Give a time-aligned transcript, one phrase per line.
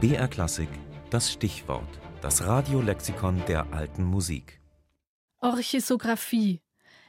[0.00, 0.70] BR Klassik,
[1.10, 4.58] das Stichwort, das Radiolexikon der alten Musik.
[5.40, 6.62] Orchisographie,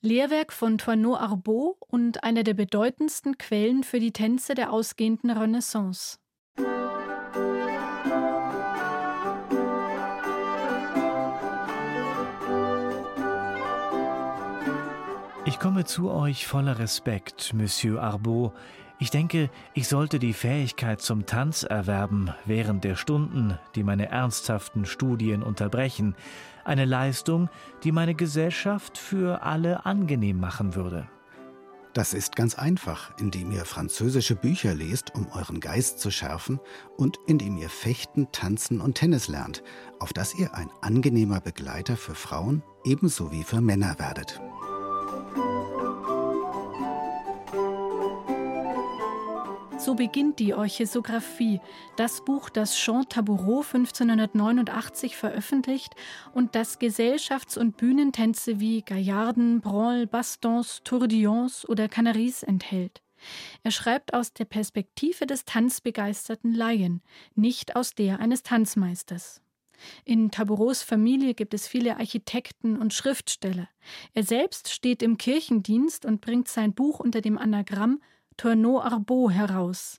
[0.00, 6.18] Lehrwerk von Toineau Arbeau und eine der bedeutendsten Quellen für die Tänze der ausgehenden Renaissance.
[15.44, 18.52] Ich komme zu euch voller Respekt, Monsieur Arbeau.
[18.98, 24.84] Ich denke, ich sollte die Fähigkeit zum Tanz erwerben während der Stunden, die meine ernsthaften
[24.84, 26.14] Studien unterbrechen.
[26.64, 27.48] Eine Leistung,
[27.82, 31.08] die meine Gesellschaft für alle angenehm machen würde.
[31.94, 36.58] Das ist ganz einfach, indem ihr französische Bücher lest, um euren Geist zu schärfen,
[36.96, 39.62] und indem ihr Fechten, Tanzen und Tennis lernt,
[39.98, 44.40] auf dass ihr ein angenehmer Begleiter für Frauen ebenso wie für Männer werdet.
[49.84, 51.60] So beginnt die Orchisographie,
[51.96, 55.96] das Buch, das Jean Taboureau 1589 veröffentlicht
[56.32, 63.02] und das Gesellschafts- und Bühnentänze wie Gaillarden, Branle, Bastons, Tourdillons oder Canaries enthält.
[63.64, 67.02] Er schreibt aus der Perspektive des tanzbegeisterten Laien,
[67.34, 69.40] nicht aus der eines Tanzmeisters.
[70.04, 73.68] In Taboureaus Familie gibt es viele Architekten und Schriftsteller.
[74.14, 78.00] Er selbst steht im Kirchendienst und bringt sein Buch unter dem Anagramm
[78.36, 79.98] Tourneau Arbeau heraus.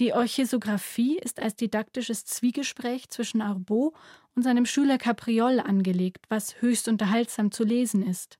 [0.00, 3.92] Die Orchisographie ist als didaktisches Zwiegespräch zwischen Arbeau
[4.34, 8.38] und seinem Schüler Capriol angelegt, was höchst unterhaltsam zu lesen ist.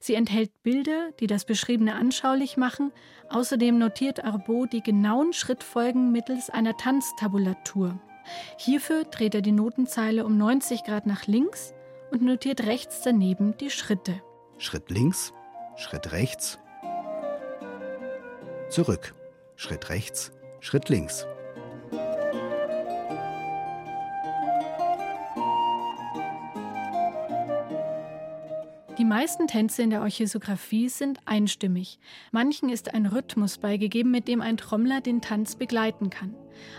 [0.00, 2.92] Sie enthält Bilder, die das Beschriebene anschaulich machen.
[3.30, 7.98] Außerdem notiert Arbeau die genauen Schrittfolgen mittels einer Tanztabulatur.
[8.58, 11.74] Hierfür dreht er die Notenzeile um 90 Grad nach links
[12.10, 14.20] und notiert rechts daneben die Schritte.
[14.58, 15.32] Schritt links,
[15.76, 16.58] Schritt rechts,
[18.68, 19.14] Zurück.
[19.54, 21.26] Schritt rechts, Schritt links.
[28.98, 31.98] Die meisten Tänze in der Orchisographie sind einstimmig.
[32.32, 36.34] Manchen ist ein Rhythmus beigegeben, mit dem ein Trommler den Tanz begleiten kann.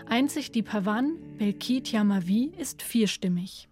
[0.08, 3.68] Einzig die Pavan, Belkit Yamavi, ist vierstimmig.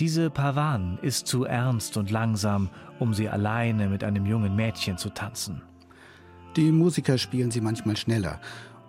[0.00, 2.70] Diese Pavan ist zu ernst und langsam,
[3.00, 5.62] um sie alleine mit einem jungen Mädchen zu tanzen.
[6.54, 8.40] Die Musiker spielen sie manchmal schneller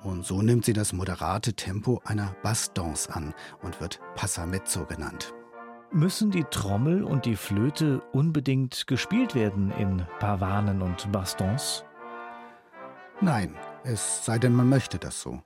[0.03, 3.33] und so nimmt sie das moderate Tempo einer Bassdance an
[3.63, 5.33] und wird Passamezzo genannt.
[5.91, 11.83] Müssen die Trommel und die Flöte unbedingt gespielt werden in Pavanen und Bastons?
[13.19, 15.41] Nein, es sei denn, man möchte das so.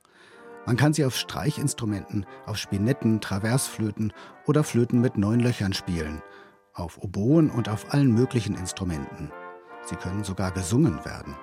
[0.66, 4.12] Man kann sie auf Streichinstrumenten, auf Spinetten, Traversflöten
[4.46, 6.22] oder Flöten mit neun Löchern spielen,
[6.72, 9.30] auf Oboen und auf allen möglichen Instrumenten.
[9.84, 11.36] Sie können sogar gesungen werden.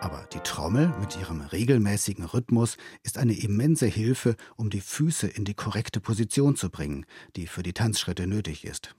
[0.00, 5.44] Aber die Trommel mit ihrem regelmäßigen Rhythmus ist eine immense Hilfe, um die Füße in
[5.44, 8.94] die korrekte Position zu bringen, die für die Tanzschritte nötig ist.